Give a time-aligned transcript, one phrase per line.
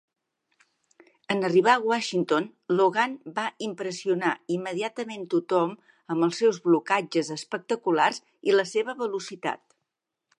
[1.33, 2.47] En arribar a Washington,
[2.79, 5.75] Logan va impressionar immediatament tothom
[6.15, 9.63] amb els seus blocatges espectaculars i la seva velocitat.